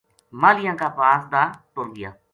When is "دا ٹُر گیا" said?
1.31-2.11